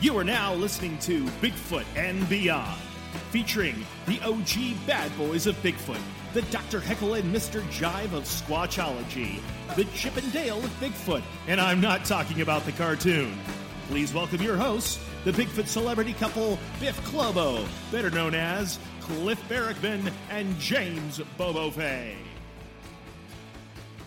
[0.00, 2.78] You are now listening to Bigfoot and Beyond,
[3.32, 5.98] featuring the OG bad boys of Bigfoot,
[6.34, 6.78] the Dr.
[6.78, 7.62] Heckle and Mr.
[7.62, 9.40] Jive of Squatchology,
[9.74, 13.36] the Chip and Dale of Bigfoot, and I'm not talking about the cartoon.
[13.88, 20.12] Please welcome your hosts, the Bigfoot celebrity couple Biff Clobo, better known as Cliff Barackman
[20.30, 22.14] and James Bobo Fay.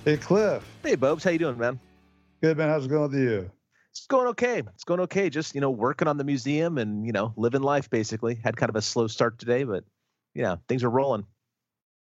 [0.05, 0.63] Hey, Cliff.
[0.83, 1.81] Hey, Bobes, how you doing, man?
[2.41, 2.69] Good, man.
[2.69, 3.51] How's it going with you?
[3.91, 4.59] It's going okay.
[4.73, 5.29] It's going okay.
[5.29, 7.89] Just you know, working on the museum and you know, living life.
[7.89, 9.83] Basically, had kind of a slow start today, but
[10.33, 11.25] yeah, things are rolling.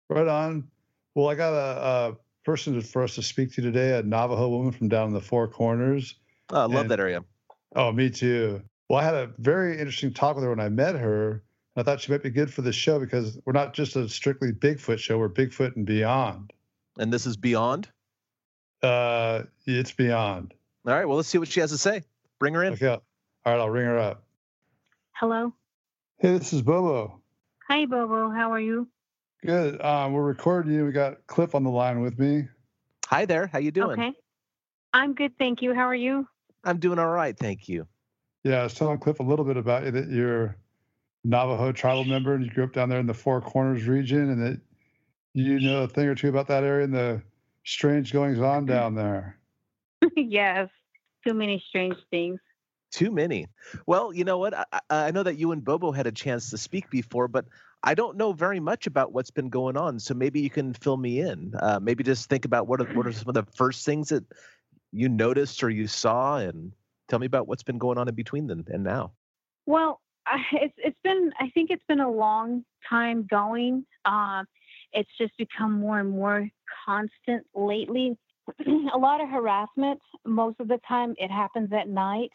[0.08, 0.68] Right on.
[1.14, 4.72] Well, I got a, a person for us to speak to today, a Navajo woman
[4.72, 6.14] from down in the Four Corners.
[6.50, 7.24] Oh, I love And- that area.
[7.76, 8.62] Oh, me too.
[8.88, 11.44] Well, I had a very interesting talk with her when I met her.
[11.76, 14.50] I thought she might be good for the show because we're not just a strictly
[14.52, 15.18] Bigfoot show.
[15.18, 16.52] We're Bigfoot and beyond.
[16.98, 17.88] And this is beyond.
[18.82, 20.54] Uh, it's beyond.
[20.86, 21.06] All right.
[21.06, 22.02] Well, let's see what she has to say.
[22.38, 22.72] Bring her in.
[22.72, 22.88] Okay.
[22.88, 23.00] All
[23.46, 24.24] right, I'll ring her up.
[25.12, 25.52] Hello.
[26.18, 27.20] Hey, this is Bobo.
[27.68, 28.30] Hi, Bobo.
[28.30, 28.88] How are you?
[29.44, 29.80] Good.
[29.80, 30.84] Um, we're recording you.
[30.84, 32.48] We got Cliff on the line with me.
[33.06, 33.46] Hi there.
[33.46, 33.98] How you doing?
[33.98, 34.12] Okay.
[34.92, 35.74] I'm good, thank you.
[35.74, 36.26] How are you?
[36.64, 37.36] I'm doing all right.
[37.36, 37.86] Thank you.
[38.44, 40.56] Yeah, I was telling Cliff a little bit about you that you're
[41.24, 44.42] Navajo tribal member and you grew up down there in the Four Corners region and
[44.42, 44.60] that
[45.32, 47.22] you know a thing or two about that area and the
[47.64, 49.38] strange goings on down there.
[50.16, 50.68] yes.
[51.26, 52.40] Too many strange things.
[52.92, 53.46] Too many.
[53.86, 54.54] Well, you know what?
[54.54, 57.46] I, I know that you and Bobo had a chance to speak before, but
[57.82, 60.00] I don't know very much about what's been going on.
[60.00, 61.54] So maybe you can fill me in.
[61.60, 64.24] Uh, maybe just think about what are, what are some of the first things that
[64.92, 66.72] you noticed or you saw, and
[67.08, 69.12] tell me about what's been going on in between then and now.
[69.66, 73.86] Well, I- it's it's been I think it's been a long time going.
[74.04, 74.46] Um,
[74.92, 76.48] it's just become more and more
[76.84, 78.18] constant lately.
[78.94, 80.00] a lot of harassment.
[80.24, 82.30] Most of the time, it happens at night.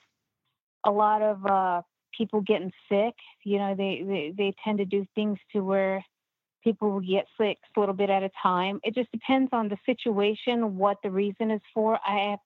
[0.86, 1.82] A lot of uh,
[2.18, 3.14] people getting sick.
[3.44, 6.04] You know, they, they they tend to do things to where
[6.66, 8.80] people will get sick a little bit at a time.
[8.84, 12.00] It just depends on the situation, what the reason is for.
[12.06, 12.40] I have,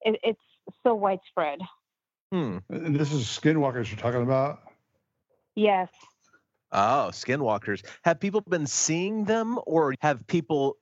[0.00, 0.40] it, it's
[0.82, 1.58] so widespread.
[2.32, 2.58] Hmm.
[2.70, 4.60] And this is skinwalkers you're talking about.
[5.54, 5.88] Yes.
[6.72, 7.84] Oh, skinwalkers.
[8.04, 10.78] Have people been seeing them, or have people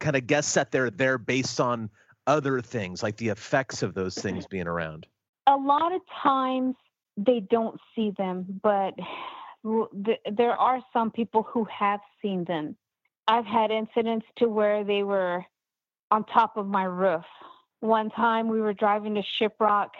[0.00, 1.90] kind of guess that they're there based on
[2.26, 4.28] other things, like the effects of those mm-hmm.
[4.28, 5.06] things being around?
[5.46, 6.74] a lot of times
[7.16, 8.94] they don't see them, but
[10.04, 12.76] th- there are some people who have seen them.
[13.28, 15.44] I've had incidents to where they were
[16.10, 17.24] on top of my roof.
[17.80, 19.90] One time we were driving to Shiprock,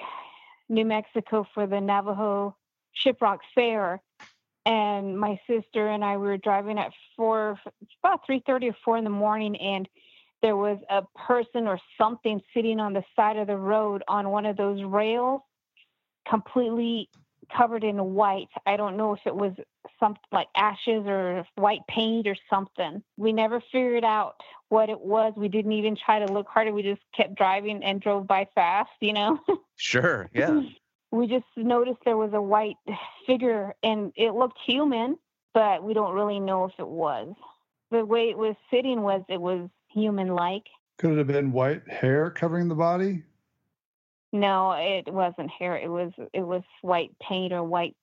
[0.68, 2.56] New Mexico for the Navajo
[3.04, 4.00] Shiprock Fair.
[4.66, 7.58] And my sister and I we were driving at four,
[8.02, 9.88] about three thirty or four in the morning, and
[10.42, 14.46] there was a person or something sitting on the side of the road on one
[14.46, 15.42] of those rails,
[16.28, 17.08] completely
[17.54, 18.48] covered in white.
[18.66, 19.52] I don't know if it was
[20.00, 23.02] something like ashes or white paint or something.
[23.16, 24.34] We never figured out
[24.68, 25.34] what it was.
[25.36, 26.72] We didn't even try to look harder.
[26.72, 29.38] We just kept driving and drove by fast, you know.
[29.76, 30.30] Sure.
[30.32, 30.62] Yeah.
[31.14, 32.76] we just noticed there was a white
[33.26, 35.16] figure and it looked human,
[35.52, 37.34] but we don't really know if it was.
[37.90, 40.64] The way it was sitting was it was human like.
[40.98, 43.22] Could it have been white hair covering the body?
[44.32, 45.76] No, it wasn't hair.
[45.76, 47.96] It was it was white paint or white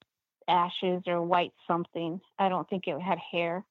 [0.48, 2.20] ashes or white something.
[2.38, 3.64] I don't think it had hair.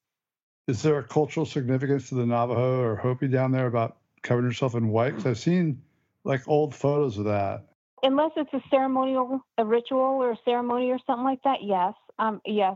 [0.67, 4.75] Is there a cultural significance to the Navajo or Hopi down there about covering yourself
[4.75, 5.15] in white?
[5.15, 5.81] Because I've seen
[6.23, 7.70] like old photos of that.
[8.03, 11.59] Unless it's a ceremonial, a ritual or a ceremony or something like that.
[11.61, 12.75] Yes, um, yes,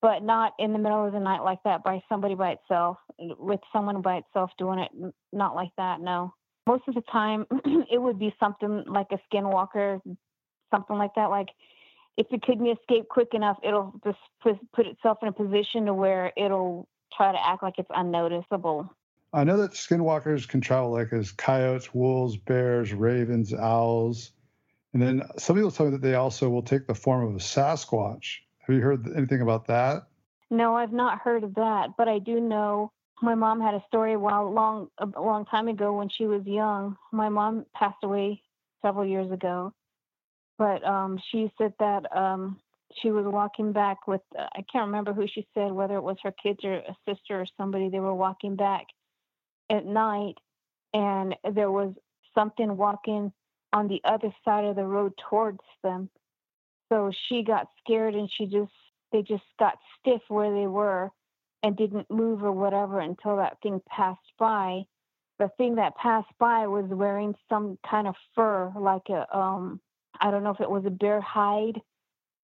[0.00, 3.60] but not in the middle of the night like that by somebody by itself, with
[3.72, 4.90] someone by itself doing it.
[5.32, 6.00] Not like that.
[6.00, 6.34] No.
[6.66, 7.46] Most of the time,
[7.90, 10.00] it would be something like a skinwalker,
[10.70, 11.26] something like that.
[11.26, 11.48] Like
[12.16, 16.32] if it couldn't escape quick enough, it'll just put, itself in a position to where
[16.36, 18.88] it'll try to act like it's unnoticeable.
[19.32, 24.32] I know that skinwalkers can travel like as coyotes, wolves, bears, ravens, owls.
[24.94, 27.38] And then some people tell me that they also will take the form of a
[27.38, 28.38] Sasquatch.
[28.60, 30.04] Have you heard anything about that?
[30.50, 34.16] No, I've not heard of that, but I do know my mom had a story
[34.16, 36.96] while long a long time ago when she was young.
[37.12, 38.40] My mom passed away
[38.82, 39.72] several years ago,
[40.58, 42.60] but um, she said that um,
[43.02, 46.16] she was walking back with uh, I can't remember who she said whether it was
[46.22, 47.88] her kids or a sister or somebody.
[47.88, 48.86] They were walking back
[49.70, 50.34] at night,
[50.92, 51.94] and there was
[52.34, 53.32] something walking
[53.74, 56.08] on the other side of the road towards them.
[56.90, 58.72] So she got scared and she just
[59.12, 61.10] they just got stiff where they were
[61.62, 64.82] and didn't move or whatever until that thing passed by.
[65.38, 69.80] The thing that passed by was wearing some kind of fur, like a um,
[70.20, 71.80] I don't know if it was a bear hide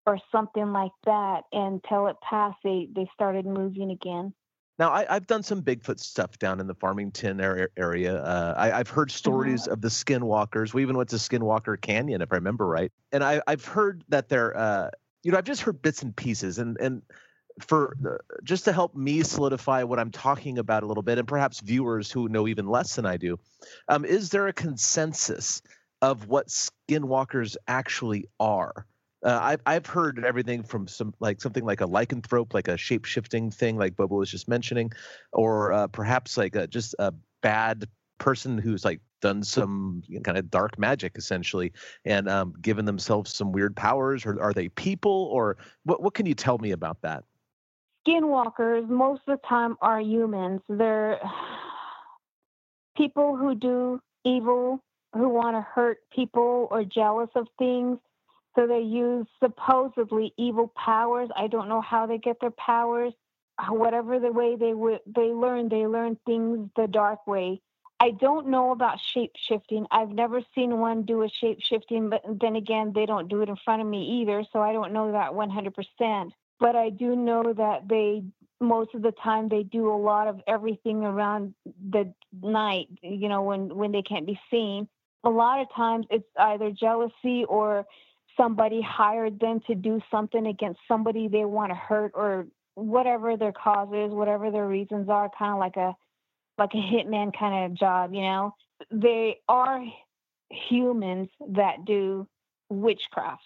[0.06, 1.42] or something like that.
[1.52, 4.34] Until it passed, they they started moving again.
[4.80, 8.22] Now, I, have done some Bigfoot stuff down in the Farmington area.
[8.22, 9.74] Uh, I, have heard stories mm-hmm.
[9.74, 10.72] of the skinwalkers.
[10.72, 12.90] We even went to Skinwalker Canyon, if I remember right.
[13.12, 14.88] And I, have heard that they're, uh,
[15.22, 16.58] you know, I've just heard bits and pieces.
[16.58, 17.02] And and
[17.60, 21.28] for uh, just to help me solidify what I'm talking about a little bit, and
[21.28, 23.38] perhaps viewers who know even less than I do,
[23.88, 25.60] um, is there a consensus
[26.00, 28.86] of what skinwalkers actually are?
[29.22, 33.04] Uh, I've I've heard everything from some like something like a lycanthrope, like a shape
[33.04, 34.92] shifting thing, like Bobo was just mentioning,
[35.32, 37.12] or uh, perhaps like a, just a
[37.42, 37.86] bad
[38.18, 41.72] person who's like done some kind of dark magic essentially
[42.04, 46.26] and um, given themselves some weird powers or are they people or what, what can
[46.26, 47.24] you tell me about that
[48.06, 50.60] skinwalkers most of the time are humans.
[50.68, 51.20] They're
[52.96, 54.82] people who do evil,
[55.14, 57.98] who want to hurt people or jealous of things.
[58.56, 61.28] So they use supposedly evil powers.
[61.36, 63.12] I don't know how they get their powers.
[63.68, 67.60] Whatever the way they would they learn, they learn things the dark way.
[68.02, 69.86] I don't know about shape shifting.
[69.90, 73.50] I've never seen one do a shape shifting, but then again, they don't do it
[73.50, 76.30] in front of me either, so I don't know that 100%
[76.60, 78.22] but I do know that they
[78.60, 81.54] most of the time they do a lot of everything around
[81.90, 82.12] the
[82.42, 84.86] night, you know, when when they can't be seen.
[85.24, 87.86] A lot of times it's either jealousy or
[88.40, 93.52] somebody hired them to do something against somebody they want to hurt or whatever their
[93.52, 95.94] cause is, whatever their reasons are, kind of like a
[96.58, 98.54] like a hitman kind of job, you know.
[98.90, 99.82] They are
[100.50, 102.26] humans that do
[102.68, 103.42] witchcraft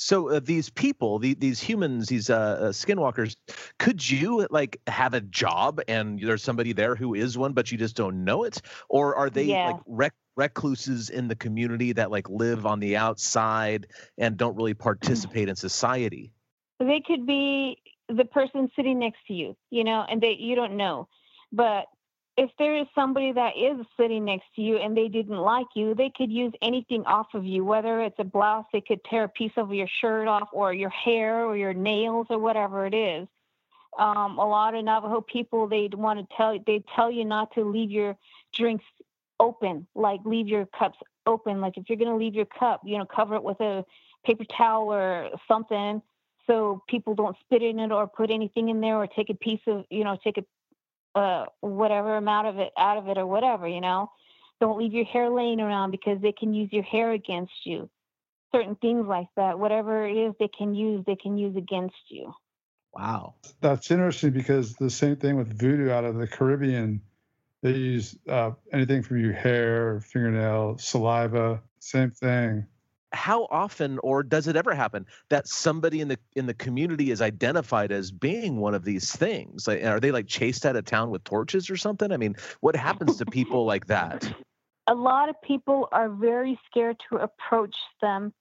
[0.00, 3.36] so uh, these people, the, these humans, these uh, uh, skinwalkers,
[3.78, 7.76] could you like have a job and there's somebody there who is one, but you
[7.76, 9.66] just don't know it, or are they yeah.
[9.66, 14.72] like rec- recluses in the community that like live on the outside and don't really
[14.88, 16.32] participate in society?
[16.78, 17.76] They could be
[18.08, 21.08] the person sitting next to you, you know, and they you don't know,
[21.52, 21.84] but
[22.40, 25.94] if there is somebody that is sitting next to you and they didn't like you,
[25.94, 29.28] they could use anything off of you, whether it's a blouse, they could tear a
[29.28, 33.28] piece of your shirt off or your hair or your nails or whatever it is.
[33.98, 37.64] Um, a lot of Navajo people, they want to tell they tell you not to
[37.64, 38.16] leave your
[38.54, 38.86] drinks
[39.38, 40.96] open, like leave your cups
[41.26, 41.60] open.
[41.60, 43.84] Like if you're going to leave your cup, you know, cover it with a
[44.24, 46.00] paper towel or something
[46.46, 49.60] so people don't spit in it or put anything in there or take a piece
[49.66, 50.44] of, you know, take a
[51.14, 54.10] uh, whatever amount of it out of it or whatever, you know.
[54.60, 57.88] Don't leave your hair laying around because they can use your hair against you.
[58.52, 62.32] Certain things like that, whatever it is they can use, they can use against you.
[62.92, 63.34] Wow.
[63.60, 67.00] That's interesting because the same thing with voodoo out of the Caribbean.
[67.62, 72.66] They use uh, anything from your hair, fingernail, saliva, same thing
[73.12, 77.20] how often or does it ever happen that somebody in the in the community is
[77.20, 79.66] identified as being one of these things?
[79.66, 82.12] Like, are they like chased out of town with torches or something?
[82.12, 84.32] I mean what happens to people like that?
[84.86, 88.32] A lot of people are very scared to approach them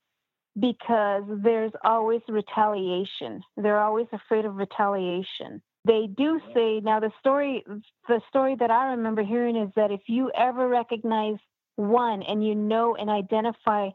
[0.59, 3.41] because there's always retaliation.
[3.55, 5.61] They're always afraid of retaliation.
[5.85, 7.63] They do say now the story
[8.07, 11.38] the story that i remember hearing is that if you ever recognize
[11.77, 13.89] one and you know and identify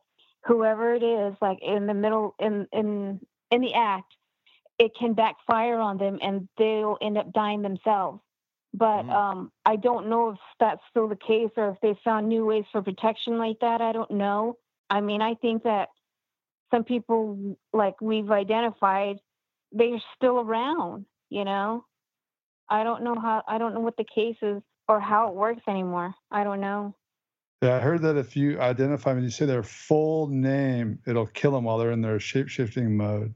[0.47, 3.21] whoever it is, like in the middle in in
[3.51, 4.15] in the act,
[4.79, 8.21] it can backfire on them and they'll end up dying themselves.
[8.73, 9.11] But mm-hmm.
[9.11, 12.65] um, I don't know if that's still the case or if they found new ways
[12.73, 13.81] for protection like that.
[13.81, 14.57] I don't know.
[14.91, 15.89] I mean, I think that
[16.73, 19.19] some people, like we've identified,
[19.71, 21.07] they're still around.
[21.31, 21.85] You know,
[22.69, 23.43] I don't know how.
[23.47, 26.15] I don't know what the case is or how it works anymore.
[26.31, 26.95] I don't know.
[27.63, 31.53] Yeah, I heard that if you identify when you say their full name, it'll kill
[31.53, 33.35] them while they're in their shape shifting mode.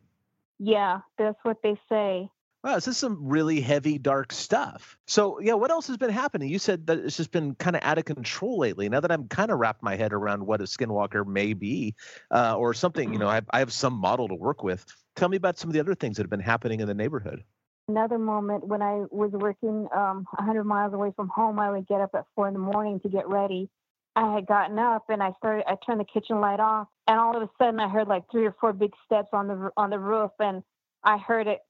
[0.58, 2.30] Yeah, that's what they say.
[2.64, 4.98] Wow, this is some really heavy, dark stuff.
[5.06, 6.48] So, yeah, what else has been happening?
[6.48, 8.88] You said that it's just been kind of out of control lately.
[8.88, 11.94] Now that I'm kind of wrapped my head around what a skinwalker may be,
[12.32, 14.84] uh, or something, you know, I, I have some model to work with.
[15.14, 17.44] Tell me about some of the other things that have been happening in the neighborhood.
[17.86, 22.00] Another moment when I was working um, 100 miles away from home, I would get
[22.00, 23.70] up at four in the morning to get ready.
[24.18, 25.64] I had gotten up and I started.
[25.68, 28.46] I turned the kitchen light off, and all of a sudden I heard like three
[28.46, 30.64] or four big steps on the on the roof, and
[31.04, 31.60] I heard it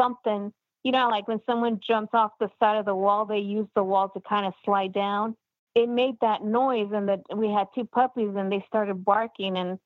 [0.00, 0.52] something.
[0.84, 3.82] You know, like when someone jumps off the side of the wall, they use the
[3.82, 5.36] wall to kind of slide down.
[5.74, 9.76] It made that noise, and that we had two puppies, and they started barking, and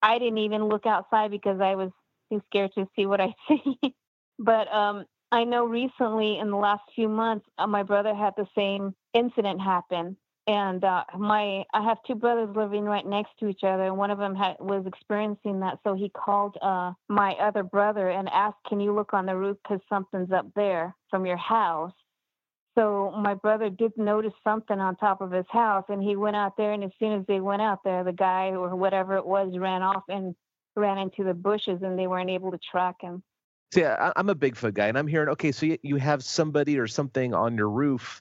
[0.00, 1.90] I didn't even look outside because I was
[2.30, 3.96] too scared to see what I see.
[4.38, 8.46] but um, I know recently in the last few months, uh, my brother had the
[8.54, 13.64] same incident happen and uh, my I have two brothers living right next to each
[13.64, 15.78] other, and one of them had, was experiencing that.
[15.84, 19.56] So he called uh, my other brother and asked, "Can you look on the roof
[19.62, 21.92] because something's up there from your house?"
[22.76, 26.56] So my brother did notice something on top of his house, and he went out
[26.56, 26.72] there.
[26.72, 29.82] And as soon as they went out there, the guy or whatever it was ran
[29.82, 30.34] off and
[30.76, 33.22] ran into the bushes, and they weren't able to track him.
[33.72, 35.52] So I'm a Bigfoot guy, and I'm hearing okay.
[35.52, 38.20] So you have somebody or something on your roof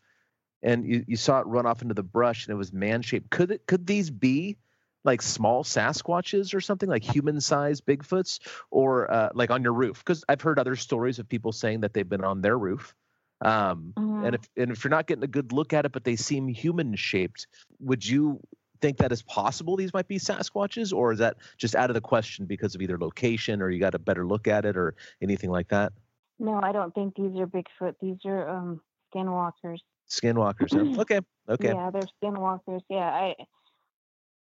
[0.63, 3.29] and you, you saw it run off into the brush and it was man shaped.
[3.29, 4.57] Could it could these be
[5.03, 8.39] like small Sasquatches or something like human sized Bigfoots
[8.71, 9.99] or uh, like on your roof?
[9.99, 12.95] Because I've heard other stories of people saying that they've been on their roof.
[13.41, 14.25] Um, mm-hmm.
[14.25, 16.47] And if and if you're not getting a good look at it, but they seem
[16.47, 17.47] human shaped,
[17.79, 18.39] would you
[18.81, 19.75] think that is possible?
[19.75, 22.97] These might be Sasquatches, or is that just out of the question because of either
[22.97, 25.91] location or you got a better look at it or anything like that?
[26.39, 27.95] No, I don't think these are Bigfoot.
[28.01, 28.81] These are um,
[29.13, 29.79] skinwalkers.
[30.13, 30.73] Skinwalkers.
[30.73, 30.85] Huh?
[31.01, 31.19] Okay.
[31.49, 31.73] Okay.
[31.73, 32.81] Yeah, they're skinwalkers.
[32.89, 33.35] Yeah, I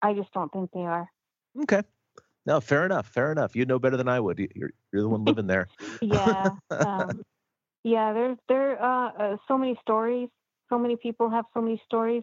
[0.00, 1.08] I just don't think they are.
[1.62, 1.82] Okay.
[2.46, 3.08] No, fair enough.
[3.08, 3.54] Fair enough.
[3.54, 4.38] You know better than I would.
[4.38, 5.68] You're you're the one living there.
[6.00, 6.54] yeah.
[6.70, 7.22] Um,
[7.84, 8.12] yeah.
[8.12, 10.28] There's there uh, uh, so many stories.
[10.70, 12.22] So many people have so many stories.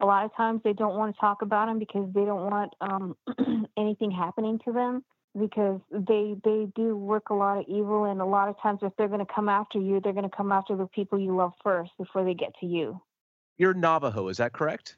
[0.00, 2.72] A lot of times they don't want to talk about them because they don't want
[2.80, 3.16] um,
[3.76, 5.04] anything happening to them
[5.38, 8.92] because they they do work a lot of evil and a lot of times if
[8.96, 11.52] they're going to come after you they're going to come after the people you love
[11.62, 13.00] first before they get to you
[13.58, 14.96] you're navajo is that correct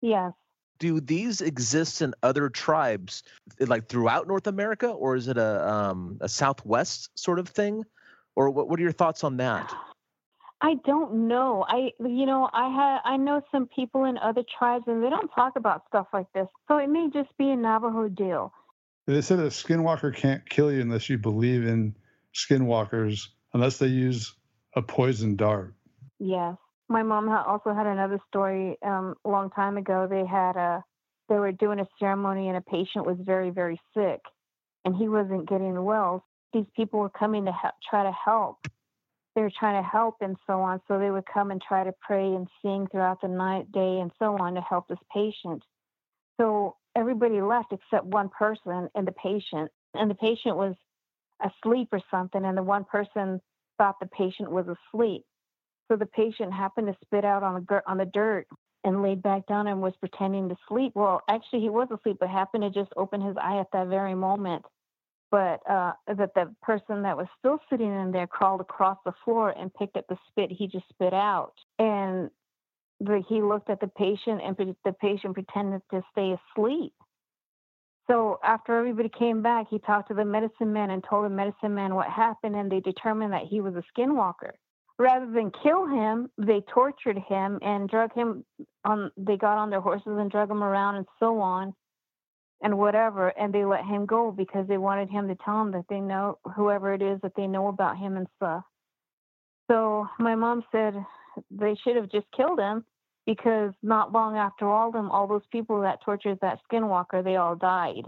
[0.00, 0.32] yes
[0.78, 3.22] do these exist in other tribes
[3.60, 7.84] like throughout north america or is it a um, a southwest sort of thing
[8.34, 9.72] or what, what are your thoughts on that
[10.64, 11.64] I don't know.
[11.66, 15.28] I you know, I had I know some people in other tribes and they don't
[15.34, 16.46] talk about stuff like this.
[16.68, 18.52] So it may just be a Navajo deal.
[19.06, 21.96] They said a skinwalker can't kill you unless you believe in
[22.34, 24.34] skinwalkers, unless they use
[24.74, 25.74] a poison dart.
[26.18, 26.56] Yes.
[26.88, 30.06] My mom also had another story um, a long time ago.
[30.08, 30.84] They had a,
[31.28, 34.20] they were doing a ceremony and a patient was very, very sick
[34.84, 36.24] and he wasn't getting well.
[36.52, 38.66] These people were coming to help, try to help.
[39.34, 40.80] They were trying to help and so on.
[40.86, 44.10] So they would come and try to pray and sing throughout the night, day, and
[44.18, 45.62] so on to help this patient.
[46.38, 49.70] So everybody left except one person and the patient.
[49.94, 50.74] And the patient was
[51.42, 53.40] asleep or something, and the one person
[53.78, 55.24] thought the patient was asleep.
[55.88, 58.46] So the patient happened to spit out on the on the dirt
[58.84, 60.92] and laid back down and was pretending to sleep.
[60.94, 64.14] Well, actually, he was asleep, but happened to just open his eye at that very
[64.14, 64.64] moment.
[65.30, 69.50] But uh, that the person that was still sitting in there crawled across the floor
[69.50, 71.54] and picked up the spit he just spit out.
[71.78, 72.30] And
[73.02, 76.92] the, he looked at the patient and the patient pretended to stay asleep.
[78.10, 81.74] So after everybody came back, he talked to the medicine man and told the medicine
[81.74, 84.52] man what happened, and they determined that he was a skinwalker.
[84.98, 88.44] Rather than kill him, they tortured him and drug him
[88.84, 89.10] on.
[89.16, 91.74] They got on their horses and drug him around and so on,
[92.60, 95.86] and whatever, and they let him go because they wanted him to tell them that
[95.88, 98.64] they know whoever it is that they know about him and stuff.
[99.70, 100.94] So my mom said
[101.50, 102.84] they should have just killed him
[103.26, 107.56] because not long after all them, all those people that tortured that skinwalker, they all
[107.56, 108.06] died.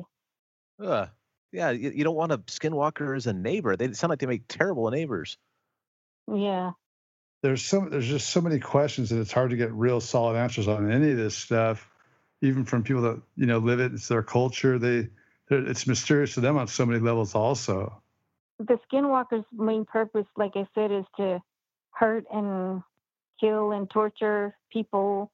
[0.82, 1.08] Ugh.
[1.52, 3.76] Yeah, you, you don't want a skinwalker as a neighbor.
[3.76, 5.38] They sound like they make terrible neighbors.
[6.32, 6.72] Yeah.
[7.42, 10.66] There's so there's just so many questions that it's hard to get real solid answers
[10.66, 11.88] on any of this stuff,
[12.40, 13.92] even from people that you know live it.
[13.92, 14.78] It's their culture.
[14.78, 15.08] They
[15.50, 17.34] it's mysterious to them on so many levels.
[17.34, 18.02] Also,
[18.58, 21.42] the skinwalker's main purpose, like I said, is to
[21.90, 22.82] hurt and
[23.40, 25.30] kill and torture people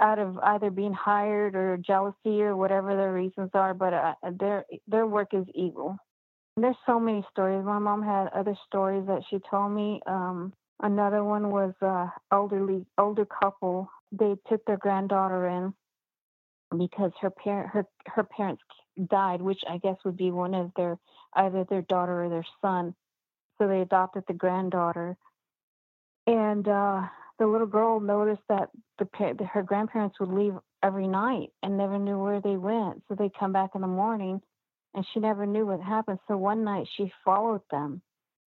[0.00, 3.74] out of either being hired or jealousy or whatever their reasons are.
[3.74, 5.96] But uh, their their work is evil.
[6.56, 7.64] There's so many stories.
[7.64, 10.00] My mom had other stories that she told me.
[10.06, 10.52] Um,
[10.82, 13.90] another one was a elderly older couple.
[14.12, 15.74] They took their granddaughter in
[16.76, 18.62] because her parent her her parents
[19.10, 20.98] died, which I guess would be one of their
[21.34, 22.94] either their daughter or their son.
[23.58, 25.16] So they adopted the granddaughter,
[26.26, 27.02] and uh,
[27.38, 29.06] the little girl noticed that the
[29.52, 33.02] her grandparents would leave every night and never knew where they went.
[33.08, 34.40] So they'd come back in the morning,
[34.94, 36.18] and she never knew what happened.
[36.28, 38.02] So one night she followed them,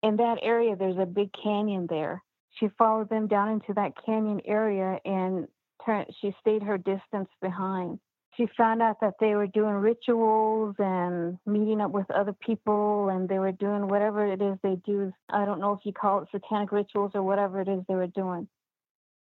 [0.04, 2.22] in that area, there's a big canyon there.
[2.60, 5.48] She followed them down into that canyon area and
[5.86, 8.00] turned, she stayed her distance behind.
[8.36, 13.30] She found out that they were doing rituals and meeting up with other people and
[13.30, 15.14] they were doing whatever it is they do.
[15.30, 18.08] I don't know if you call it satanic rituals or whatever it is they were
[18.08, 18.48] doing.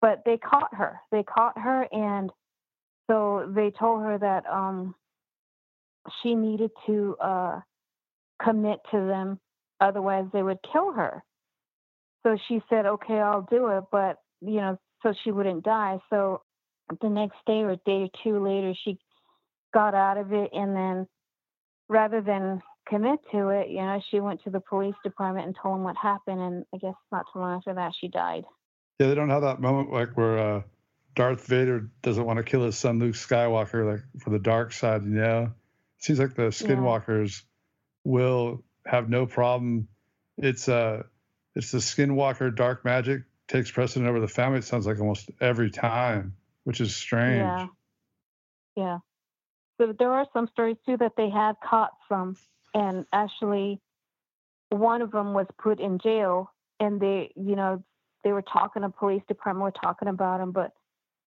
[0.05, 1.01] But they caught her.
[1.11, 2.31] They caught her and
[3.11, 4.95] so they told her that um,
[6.23, 7.61] she needed to uh,
[8.43, 9.41] commit to them,
[9.81, 11.25] otherwise they would kill her.
[12.23, 15.99] So she said, "Okay, I'll do it," but you know, so she wouldn't die.
[16.11, 16.43] So
[17.01, 18.99] the next day or day or two later, she
[19.73, 21.07] got out of it, and then
[21.89, 25.77] rather than commit to it, you know, she went to the police department and told
[25.77, 28.45] them what happened, and I guess not too long after that, she died.
[28.99, 30.63] Yeah, they don't have that moment like where uh,
[31.15, 35.03] Darth Vader doesn't want to kill his son Luke Skywalker, like for the dark side.
[35.03, 35.43] You know,
[35.99, 38.13] it seems like the Skinwalkers yeah.
[38.13, 39.89] will have no problem.
[40.39, 41.05] It's uh,
[41.55, 44.59] it's the Skinwalker dark magic takes precedent over the family.
[44.59, 46.35] It sounds like almost every time,
[46.65, 47.39] which is strange.
[47.39, 47.67] Yeah.
[48.77, 48.99] Yeah.
[49.81, 52.37] So there are some stories too that they have caught some,
[52.75, 53.81] and actually,
[54.71, 57.83] one of them was put in jail, and they, you know,
[58.25, 60.73] they were talking to police department, were talking about him, but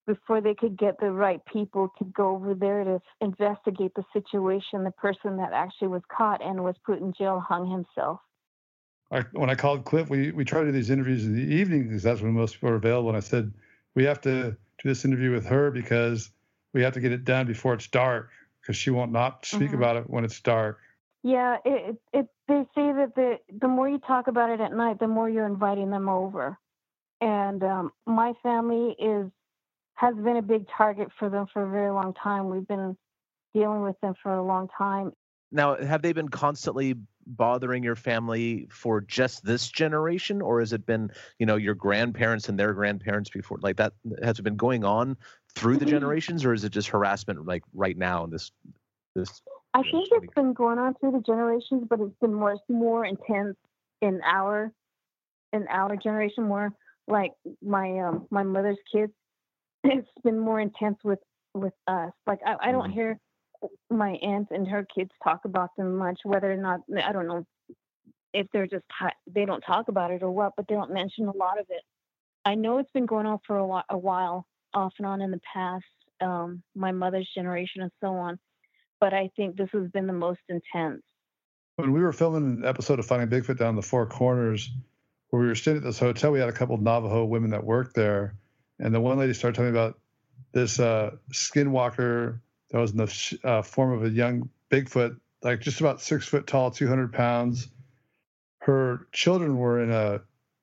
[0.06, 4.82] before they could get the right people to go over there to investigate the situation,
[4.82, 8.18] the person that actually was caught and was put in jail hung himself.
[9.12, 11.84] I, when I called Cliff, we, we try to do these interviews in the evening
[11.84, 13.10] because that's when most people are available.
[13.10, 13.52] And I said,
[13.94, 16.30] we have to do this interview with her because
[16.72, 19.78] we have to get it done before it's dark because she won't not speak mm-hmm.
[19.78, 20.78] about it when it's dark.
[21.22, 25.00] Yeah, it, it, they say that the, the more you talk about it at night,
[25.00, 26.58] the more you're inviting them over.
[27.20, 29.30] And um, my family is
[29.94, 32.48] has been a big target for them for a very long time.
[32.48, 32.96] We've been
[33.52, 35.12] dealing with them for a long time.
[35.50, 36.94] Now, have they been constantly
[37.26, 42.48] bothering your family for just this generation, or has it been, you know, your grandparents
[42.48, 43.58] and their grandparents before?
[43.60, 45.16] Like that has it been going on
[45.54, 45.94] through the mm-hmm.
[45.94, 48.52] generations, or is it just harassment like right now in this
[49.14, 49.42] this?
[49.74, 53.56] I think it's been going on through the generations, but it's been more more intense
[54.00, 54.72] in our
[55.52, 56.44] in our generation.
[56.44, 56.72] More
[57.08, 59.12] like my um, my mother's kids
[59.84, 61.20] it's been more intense with
[61.54, 62.12] with us.
[62.26, 62.92] Like I, I don't mm-hmm.
[62.92, 63.18] hear
[63.90, 66.20] my aunt and her kids talk about them much.
[66.24, 67.44] Whether or not I don't know
[68.34, 68.84] if they're just
[69.32, 71.82] they don't talk about it or what, but they don't mention a lot of it.
[72.44, 75.30] I know it's been going on for a, while, a while, off and on in
[75.30, 75.84] the past,
[76.20, 78.38] um, my mother's generation and so on.
[79.00, 81.02] But I think this has been the most intense.
[81.76, 84.70] When we were filming an episode of Finding Bigfoot down the Four Corners,
[85.30, 87.94] where we were staying at this hotel, we had a couple Navajo women that worked
[87.94, 88.34] there
[88.78, 89.98] and the one lady started telling me about
[90.52, 95.80] this uh, skinwalker that was in the uh, form of a young Bigfoot, like just
[95.80, 97.68] about six foot tall, 200 pounds.
[98.60, 100.20] Her children were in a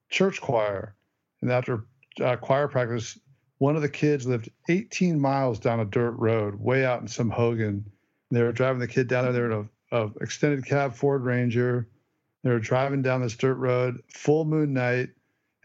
[0.09, 0.95] church choir,
[1.41, 1.85] and after
[2.21, 3.19] uh, choir practice,
[3.57, 7.29] one of the kids lived 18 miles down a dirt road, way out in some
[7.29, 7.85] Hogan.
[8.31, 9.33] They were driving the kid down there.
[9.33, 11.87] They were in a, a extended cab Ford Ranger.
[12.45, 15.09] They were driving down this dirt road, full moon night,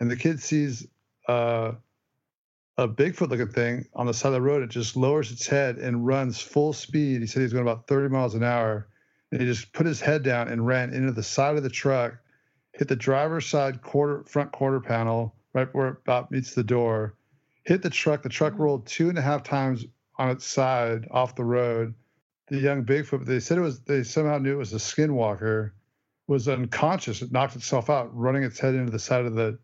[0.01, 0.87] and the kid sees
[1.29, 1.73] uh,
[2.79, 4.63] a Bigfoot looking thing on the side of the road.
[4.63, 7.21] It just lowers its head and runs full speed.
[7.21, 8.89] He said he's going about 30 miles an hour.
[9.31, 12.17] And he just put his head down and ran into the side of the truck,
[12.73, 17.15] hit the driver's side quarter front quarter panel right where it about meets the door,
[17.65, 18.23] hit the truck.
[18.23, 18.63] The truck mm-hmm.
[18.63, 19.85] rolled two and a half times
[20.17, 21.93] on its side off the road.
[22.49, 25.73] The young Bigfoot, they said it was they somehow knew it was a skinwalker,
[26.31, 27.23] was unconscious.
[27.23, 29.59] It knocked itself out, running its head into the side of the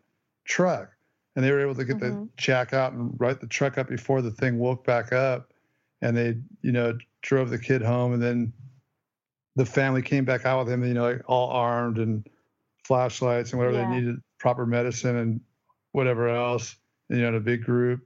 [0.44, 0.90] truck
[1.36, 2.22] and they were able to get mm-hmm.
[2.22, 5.52] the jack out and right the truck up before the thing woke back up
[6.00, 8.52] and they you know drove the kid home and then
[9.54, 12.26] the family came back out with him you know like all armed and
[12.84, 13.88] flashlights and whatever yeah.
[13.88, 15.40] they needed proper medicine and
[15.92, 16.76] whatever else
[17.10, 18.00] you know in a big group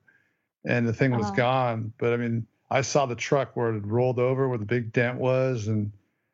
[0.66, 1.37] and the thing was uh-huh.
[1.37, 4.64] gone but i mean i saw the truck where it had rolled over where the
[4.64, 5.92] big dent was and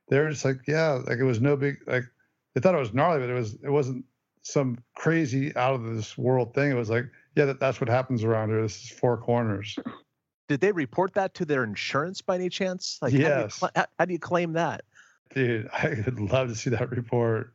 [0.09, 2.05] they were just like yeah like it was no big like
[2.57, 4.03] they thought it was gnarly but it was it wasn't
[4.47, 6.71] some crazy out of this world thing.
[6.71, 8.63] It was like, yeah, that, that's what happens around here.
[8.63, 9.77] This is four corners.
[10.49, 12.99] Did they report that to their insurance by any chance?
[13.03, 13.61] Like, yes.
[13.61, 14.83] How do, you, how do you claim that?
[15.35, 17.53] Dude, I would love to see that report.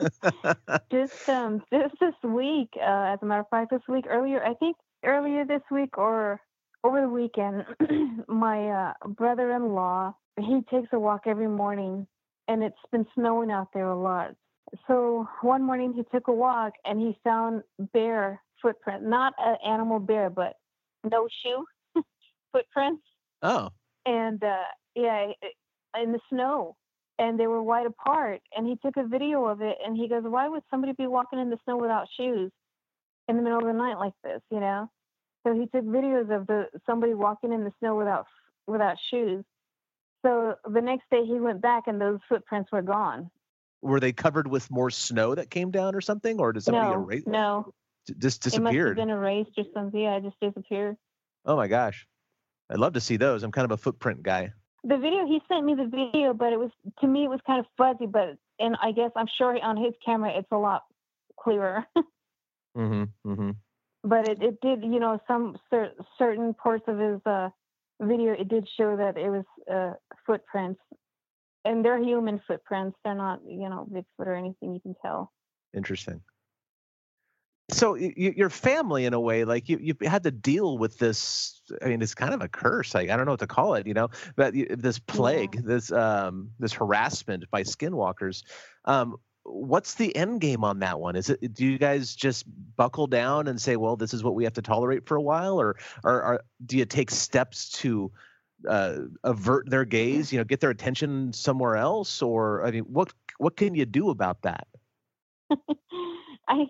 [0.90, 4.54] just um just this week, uh, as a matter of fact, this week earlier, I
[4.54, 6.40] think earlier this week or
[6.84, 7.66] over the weekend,
[8.28, 12.06] my uh, brother-in-law he takes a walk every morning,
[12.48, 14.34] and it's been snowing out there a lot.
[14.86, 19.98] So one morning he took a walk and he found bear footprint, not an animal
[20.00, 20.54] bear, but
[21.10, 21.64] no shoe
[22.52, 23.02] footprints.
[23.42, 23.70] Oh.
[24.04, 24.56] And uh,
[24.94, 25.26] yeah,
[26.02, 26.76] in the snow.
[27.18, 28.40] and they were wide apart.
[28.56, 31.38] And he took a video of it, and he goes, "Why would somebody be walking
[31.38, 32.50] in the snow without shoes
[33.28, 34.90] in the middle of the night like this?" You know.
[35.46, 38.26] So he took videos of the somebody walking in the snow without
[38.66, 39.44] without shoes.
[40.24, 43.30] So the next day he went back, and those footprints were gone.
[43.82, 47.02] Were they covered with more snow that came down or something, or did somebody no,
[47.02, 47.22] erase?
[47.26, 47.72] no,
[48.18, 48.74] Just disappeared.
[48.74, 50.00] it must have been erased or something.
[50.00, 50.96] Yeah, it just disappeared.
[51.44, 52.06] Oh my gosh,
[52.70, 53.42] I'd love to see those.
[53.44, 54.52] I'm kind of a footprint guy.
[54.84, 57.60] The video he sent me the video, but it was to me it was kind
[57.60, 58.06] of fuzzy.
[58.06, 60.84] But and I guess I'm sure on his camera it's a lot
[61.38, 61.84] clearer.
[62.76, 63.30] Mm-hmm.
[63.32, 63.50] Mm-hmm.
[64.04, 67.48] but it, it did you know some cer- certain parts of his uh,
[68.00, 69.94] video it did show that it was uh,
[70.28, 70.80] footprints
[71.64, 75.32] and they're human footprints they're not you know bigfoot or anything you can tell
[75.74, 76.20] Interesting.
[77.70, 80.98] So y- y- your family, in a way, like you, you had to deal with
[80.98, 81.60] this.
[81.82, 82.94] I mean, it's kind of a curse.
[82.94, 83.86] Like I don't know what to call it.
[83.86, 88.42] You know, but this plague, this um, this harassment by skinwalkers.
[88.86, 91.14] Um, what's the end game on that one?
[91.14, 91.52] Is it?
[91.52, 94.62] Do you guys just buckle down and say, well, this is what we have to
[94.62, 98.10] tolerate for a while, or or, or do you take steps to
[98.66, 100.32] uh, avert their gaze?
[100.32, 104.10] You know, get their attention somewhere else, or I mean, what what can you do
[104.10, 104.66] about that?
[106.48, 106.66] I,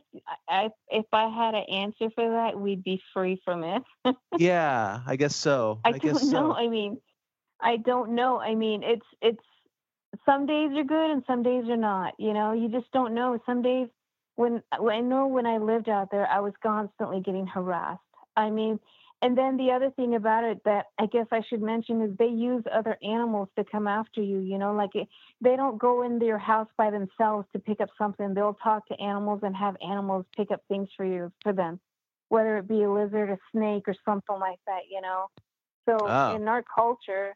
[0.48, 3.82] I if i had an answer for that we'd be free from it
[4.38, 5.80] yeah, I guess so.
[5.84, 6.56] i, I, guess don't know so.
[6.56, 7.00] i mean
[7.60, 9.42] i don't know i mean it's it's
[10.26, 13.38] some days are good and some days are not you know you just don't know
[13.46, 13.88] some days
[14.34, 18.00] when i know when i lived out there i was constantly getting harassed
[18.36, 18.78] i mean
[19.22, 22.26] and then the other thing about it that i guess i should mention is they
[22.26, 25.08] use other animals to come after you you know like it,
[25.40, 28.34] they don't go into your house by themselves to pick up something.
[28.34, 31.80] They'll talk to animals and have animals pick up things for you for them
[32.28, 35.26] whether it be a lizard a snake or something like that you know?
[35.88, 36.36] So Oh.
[36.36, 37.34] in our culture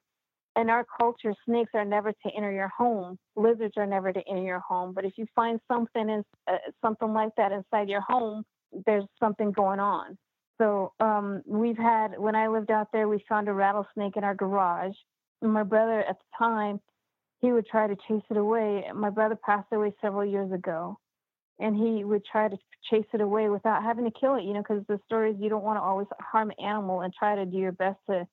[0.56, 3.18] in our culture snakes are never to enter your home.
[3.36, 4.92] Lizards are never to enter your home.
[4.92, 8.44] But if you find something in, uh, something like that inside your home
[8.86, 10.16] there's something going on
[10.62, 14.34] so um, we've had when I lived out there, we found a rattlesnake in our
[14.34, 14.94] garage.
[15.40, 16.80] And my brother at the time,
[17.40, 18.84] he would try to chase it away.
[18.94, 21.00] My brother passed away several years ago,
[21.58, 22.56] and he would try to
[22.88, 24.44] chase it away without having to kill it.
[24.44, 27.12] You know, because the story is you don't want to always harm an animal and
[27.12, 28.28] try to do your best to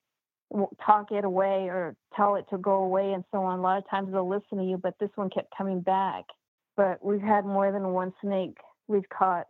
[0.85, 3.57] talk it away or tell it to go away and so on.
[3.57, 6.25] A lot of times they'll listen to you, but this one kept coming back.
[6.77, 9.47] But we've had more than one snake we've caught.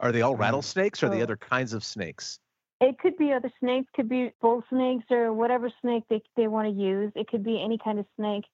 [0.00, 2.38] Are they all rattlesnakes or the So- other kinds of snakes?
[2.78, 6.68] It could be other snakes, could be bull snakes or whatever snake they, they want
[6.68, 7.10] to use.
[7.14, 8.44] It could be any kind of snake.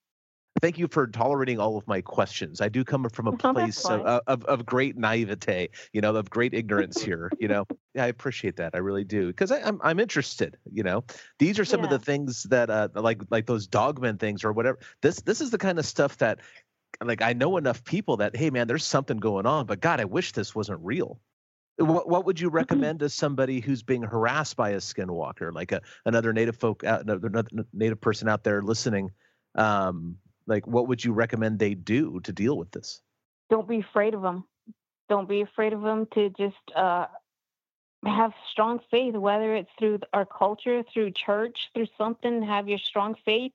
[0.61, 2.61] Thank you for tolerating all of my questions.
[2.61, 6.55] I do come from a place of, of, of great naivete, you know, of great
[6.55, 7.67] ignorance here, you know.
[7.95, 8.71] Yeah, I appreciate that.
[8.73, 9.27] I really do.
[9.27, 11.05] Because I'm I'm interested, you know.
[11.39, 14.79] These are some of the things that uh like like those dogmen things or whatever.
[15.03, 16.39] This this is the kind of stuff that
[17.05, 20.07] like I know enough people that hey man, there's something going on, but God, I
[20.07, 21.21] wish this wasn't real.
[21.79, 22.87] What what would you Mm-hmm.
[22.87, 27.03] recommend to somebody who's being harassed by a skinwalker, like a another native folk, out,
[27.03, 29.11] another another native person out there listening?
[29.55, 33.01] Um, like, what would you recommend they do to deal with this?
[33.51, 34.45] Don't be afraid of them.
[35.09, 37.07] Don't be afraid of them to just uh,
[38.05, 42.43] have strong faith, whether it's through our culture, through church, through something.
[42.43, 43.53] Have your strong faith,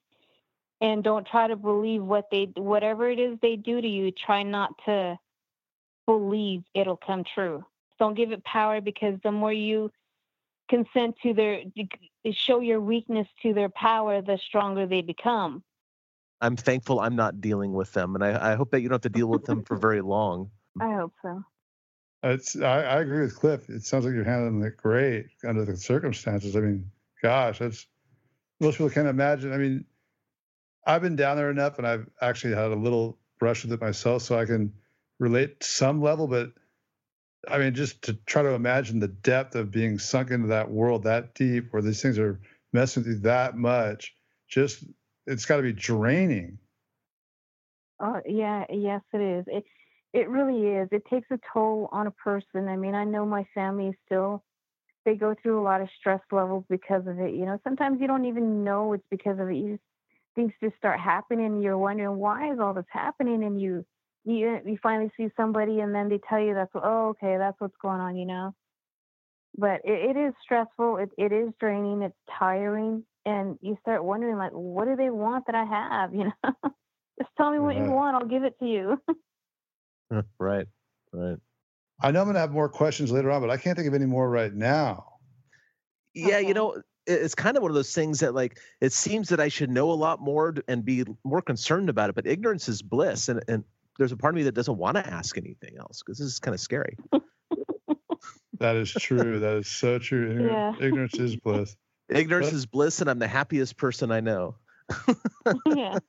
[0.82, 4.12] and don't try to believe what they, whatever it is they do to you.
[4.12, 5.18] Try not to
[6.06, 7.66] believe it'll come true.
[8.00, 9.92] Don't give it power because the more you
[10.70, 11.62] consent to their,
[12.32, 15.64] show your weakness to their power, the stronger they become.
[16.42, 19.12] I'm thankful I'm not dealing with them, and I, I hope that you don't have
[19.12, 20.52] to deal with them for very long.
[20.80, 21.44] I hope so.
[22.24, 23.70] It's I, I agree with Cliff.
[23.70, 26.56] It sounds like you're handling it great under the circumstances.
[26.56, 26.90] I mean,
[27.22, 27.88] gosh, that's
[28.60, 29.54] most people can't imagine.
[29.54, 29.86] I mean,
[30.86, 34.24] I've been down there enough, and I've actually had a little brush with it myself,
[34.24, 34.74] so I can
[35.20, 36.28] relate to some level.
[36.28, 36.52] But
[37.48, 41.04] I mean, just to try to imagine the depth of being sunk into that world
[41.04, 42.40] that deep, where these things are
[42.74, 44.14] messing with you that much,
[44.48, 44.84] just
[45.26, 46.58] it's got to be draining.
[48.00, 49.46] Oh yeah, yes it is.
[49.48, 49.66] It
[50.14, 50.90] it really is.
[50.92, 52.68] It takes a toll on a person.
[52.68, 54.44] I mean, I know my family is still
[55.06, 57.34] they go through a lot of stress levels because of it.
[57.34, 59.56] You know, sometimes you don't even know it's because of it.
[59.56, 59.84] You just
[60.38, 63.84] things just start happening you're wondering why is all this happening and you
[64.28, 67.78] you you finally see somebody and then they tell you that's oh okay, that's what's
[67.82, 68.54] going on, you know.
[69.58, 74.38] But it, it is stressful, it it is draining, it's tiring, and you start wondering
[74.38, 76.54] like what do they want that I have, you know?
[77.20, 77.92] Just tell me what you mm-hmm.
[77.92, 78.16] want.
[78.16, 79.02] I'll give it to you.
[80.40, 80.68] right,
[81.12, 81.38] right.
[82.00, 83.96] I know I'm going to have more questions later on, but I can't think of
[83.96, 85.14] any more right now.
[86.14, 89.40] Yeah, you know, it's kind of one of those things that like it seems that
[89.40, 92.82] I should know a lot more and be more concerned about it, but ignorance is
[92.82, 93.64] bliss, and and
[93.98, 96.40] there's a part of me that doesn't want to ask anything else because this is
[96.40, 96.98] kind of scary.
[98.60, 99.40] that is true.
[99.40, 100.32] That is so true.
[100.32, 100.86] Ignorance, Yeah.
[100.88, 101.76] ignorance is bliss.
[102.10, 104.56] Ignorance But- is bliss, and I'm the happiest person I know.
[105.76, 106.00] yeah.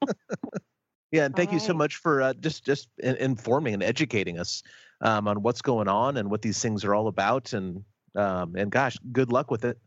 [1.10, 4.62] Yeah, and thank you so much for uh, just just in- informing and educating us
[5.00, 7.54] um, on what's going on and what these things are all about.
[7.54, 7.82] And
[8.14, 9.78] um, and gosh, good luck with it.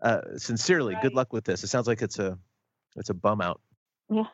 [0.00, 1.62] Uh, sincerely, good luck with this.
[1.62, 2.38] It sounds like it's a
[2.96, 3.60] it's a bum out.
[4.10, 4.24] Yeah.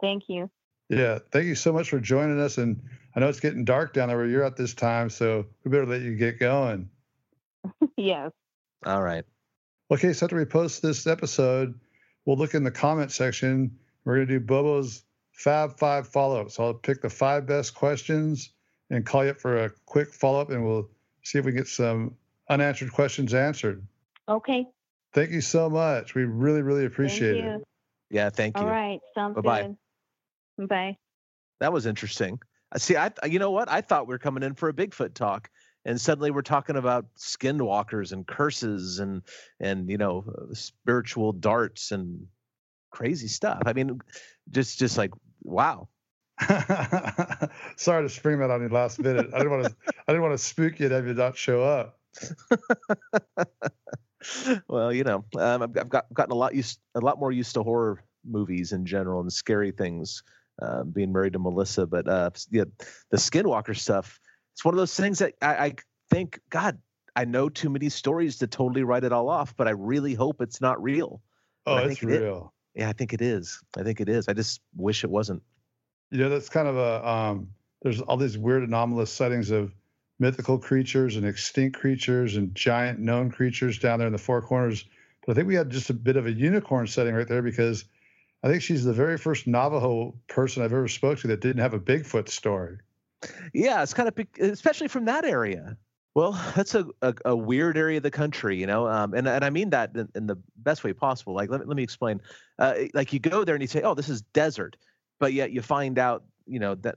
[0.00, 0.50] Thank you.
[0.88, 2.58] Yeah, thank you so much for joining us.
[2.58, 2.80] And
[3.14, 5.86] I know it's getting dark down there where you're at this time, so we better
[5.86, 6.88] let you get going.
[7.96, 8.30] yes.
[8.84, 9.24] All right.
[9.90, 11.78] Okay, so after we post this episode,
[12.24, 13.78] we'll look in the comment section.
[14.04, 16.50] We're going to do Bobo's Fab Five follow up.
[16.50, 18.52] So I'll pick the five best questions
[18.90, 20.88] and call you up for a quick follow up, and we'll
[21.22, 22.14] see if we get some
[22.48, 23.84] unanswered questions answered.
[24.28, 24.66] Okay.
[25.12, 26.14] Thank you so much.
[26.14, 27.50] We really, really Thank appreciate you.
[27.50, 27.64] it.
[28.10, 28.62] Yeah, thank you.
[28.62, 29.00] All right.
[29.14, 29.62] Sounds Bye-bye.
[29.62, 29.76] good.
[30.58, 30.98] Bye.
[31.60, 32.38] That was interesting.
[32.74, 33.70] Uh, See, I you know what?
[33.70, 35.50] I thought we were coming in for a Bigfoot talk,
[35.84, 39.22] and suddenly we're talking about skinwalkers and curses and
[39.60, 42.26] and you know uh, spiritual darts and
[42.90, 43.62] crazy stuff.
[43.66, 44.00] I mean,
[44.50, 45.88] just just like wow.
[47.76, 49.30] Sorry to spring that on you last minute.
[49.32, 49.76] I didn't want to.
[50.06, 51.98] I didn't want to spook you and have you not show up.
[54.68, 57.54] well, you know, um, I've, I've got gotten a lot used, a lot more used
[57.54, 60.22] to horror movies in general and scary things.
[60.60, 62.64] Uh, being married to Melissa, but uh, yeah,
[63.10, 64.18] the Skinwalker stuff.
[64.54, 65.72] It's one of those things that I, I
[66.08, 66.78] think, God,
[67.14, 70.40] I know too many stories to totally write it all off, but I really hope
[70.40, 71.20] it's not real.
[71.66, 72.20] Oh, it's think it is.
[72.22, 72.54] real.
[72.74, 73.62] Yeah, I think it is.
[73.76, 74.28] I think it is.
[74.28, 75.42] I just wish it wasn't.
[76.10, 77.48] you know that's kind of a um
[77.82, 79.74] there's all these weird anomalous sightings of
[80.18, 84.84] mythical creatures and extinct creatures and giant known creatures down there in the four corners
[85.26, 87.84] but i think we had just a bit of a unicorn setting right there because
[88.46, 91.74] i think she's the very first navajo person i've ever spoke to that didn't have
[91.74, 92.78] a bigfoot story
[93.52, 95.76] Yeah, it's kind of big, especially from that area.
[96.14, 99.44] Well, that's a, a, a weird area of the country, you know, um, and and
[99.44, 101.34] I mean that in, in the best way possible.
[101.34, 102.20] Like, let me, let me explain.
[102.58, 104.76] Uh, like, you go there and you say, "Oh, this is desert,"
[105.18, 106.96] but yet you find out, you know, that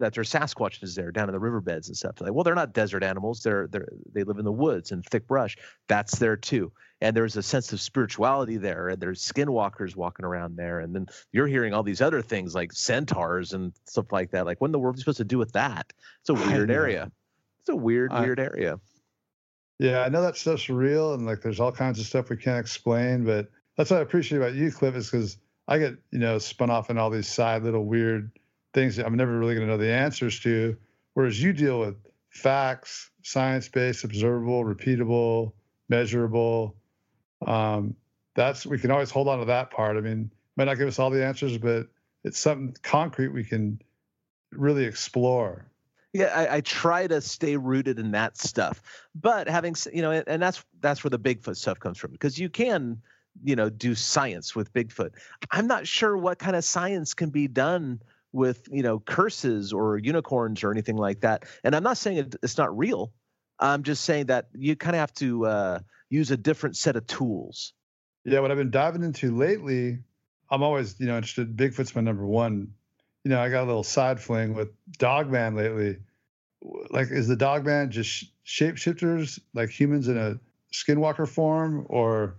[0.00, 2.20] that there's Sasquatches there down in the riverbeds and stuff.
[2.20, 3.40] Like, well, they're not desert animals.
[3.42, 5.56] They're they're they live in the woods and thick brush.
[5.88, 6.72] That's there too.
[7.04, 11.06] And there's a sense of spirituality there, and there's skinwalkers walking around there, and then
[11.32, 14.46] you're hearing all these other things like centaurs and stuff like that.
[14.46, 15.92] Like, what in the world are you supposed to do with that?
[16.22, 17.12] It's a weird area.
[17.60, 18.80] It's a weird, I- weird area.
[19.78, 22.58] yeah i know that stuff's real and like there's all kinds of stuff we can't
[22.60, 25.36] explain but that's what i appreciate about you cliff is because
[25.66, 28.30] i get you know spun off in all these side little weird
[28.72, 30.76] things that i'm never really going to know the answers to
[31.14, 31.96] whereas you deal with
[32.30, 35.52] facts science-based observable repeatable
[35.88, 36.76] measurable
[37.46, 37.94] um,
[38.34, 40.98] that's we can always hold on to that part i mean might not give us
[40.98, 41.86] all the answers but
[42.24, 43.80] it's something concrete we can
[44.52, 45.66] really explore
[46.12, 48.80] Yeah, I, I try to stay rooted in that stuff.
[49.14, 52.48] But having, you know, and, that's that's where the Bigfoot stuff comes from because you
[52.48, 53.02] can,
[53.42, 55.10] you know, do science with Bigfoot.
[55.50, 58.00] I'm not sure what kind of science can be done
[58.32, 61.46] with, you know, curses or unicorns or anything like that.
[61.64, 63.12] And I'm not saying it, it's not real.
[63.58, 65.78] I'm just saying that you kind of have to uh,
[66.14, 67.72] use a different set of tools.
[68.24, 69.98] Yeah, what I've been diving into lately,
[70.50, 71.56] I'm always, you know, interested.
[71.56, 72.72] Bigfoot's my number one.
[73.24, 75.98] You know, I got a little side fling with Dogman lately.
[76.90, 80.38] Like, is the Dogman just shapeshifters, like humans in a
[80.72, 82.36] skinwalker form, or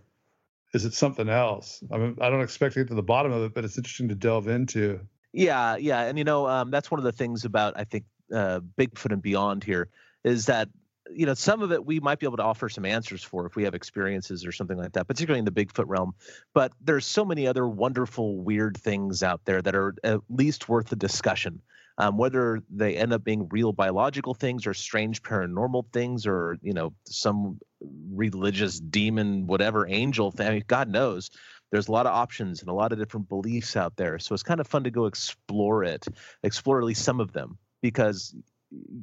[0.74, 1.84] is it something else?
[1.92, 4.10] I mean, I don't expect to get to the bottom of it, but it's interesting
[4.10, 5.00] to delve into.
[5.32, 8.62] Yeah, yeah, and you know um, that's one of the things about I think uh,
[8.78, 9.90] Bigfoot and beyond here
[10.24, 10.70] is that
[11.12, 13.56] you know some of it we might be able to offer some answers for if
[13.56, 16.14] we have experiences or something like that, particularly in the Bigfoot realm.
[16.54, 20.88] But there's so many other wonderful, weird things out there that are at least worth
[20.88, 21.62] the discussion.
[21.98, 26.74] Um, whether they end up being real biological things or strange paranormal things or you
[26.74, 27.60] know some
[28.12, 31.30] religious demon whatever angel thing I mean, god knows
[31.72, 34.20] there's a lot of options and a lot of different beliefs out there.
[34.20, 36.06] So it's kind of fun to go explore it,
[36.44, 38.36] explore at least some of them, because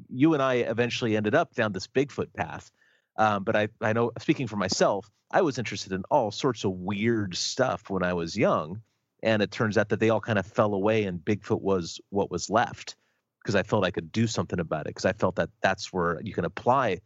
[0.09, 2.71] you and I eventually ended up down this Bigfoot path.
[3.17, 6.73] Um, but I, I know, speaking for myself, I was interested in all sorts of
[6.73, 8.83] weird stuff when I was young.
[9.23, 12.31] And it turns out that they all kind of fell away, and Bigfoot was what
[12.31, 12.97] was left
[13.41, 14.89] because I felt I could do something about it.
[14.89, 16.99] Because I felt that that's where you can apply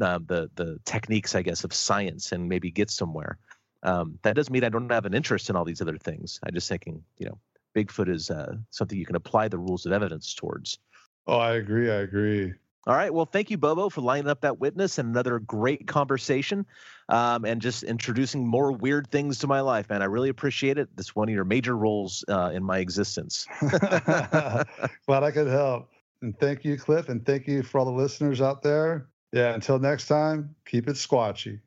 [0.00, 3.36] uh, the the techniques, I guess, of science and maybe get somewhere.
[3.82, 6.40] Um, that doesn't mean I don't have an interest in all these other things.
[6.42, 7.38] I'm just thinking, you know,
[7.74, 10.78] Bigfoot is uh, something you can apply the rules of evidence towards.
[11.26, 11.90] Oh, I agree.
[11.90, 12.54] I agree.
[12.86, 13.12] All right.
[13.12, 16.64] Well, thank you, Bobo, for lining up that witness and another great conversation
[17.10, 20.00] um, and just introducing more weird things to my life, man.
[20.00, 20.88] I really appreciate it.
[20.96, 23.46] That's one of your major roles uh, in my existence.
[23.60, 24.66] Glad
[25.08, 25.90] I could help.
[26.22, 27.10] And thank you, Cliff.
[27.10, 29.08] And thank you for all the listeners out there.
[29.32, 31.60] Yeah, until next time, keep it squatchy.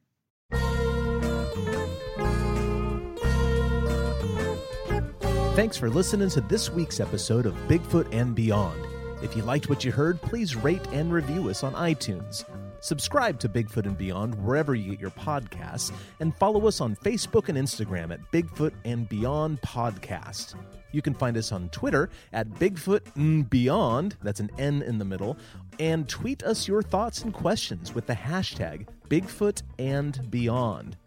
[5.55, 8.92] Thanks for listening to this week's episode of Bigfoot and Beyond.
[9.23, 12.43] If you liked what you heard, please rate and review us on iTunes.
[12.81, 17.47] Subscribe to Bigfoot and Beyond wherever you get your podcasts, and follow us on Facebook
[17.47, 20.55] and Instagram at Bigfoot and Beyond Podcast.
[20.91, 25.05] You can find us on Twitter at Bigfoot and Beyond, that's an N in the
[25.05, 25.37] middle,
[25.79, 30.97] and tweet us your thoughts and questions with the hashtag Bigfoot and Beyond.